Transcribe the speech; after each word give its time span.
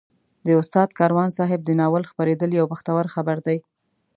د 0.45 0.47
استاد 0.61 0.89
کاروان 0.99 1.29
صاحب 1.37 1.59
د 1.63 1.69
ناول 1.79 2.03
خپرېدل 2.11 2.49
یو 2.59 2.65
بختور 2.71 3.05
خبر 3.15 3.37
دی. 3.47 3.57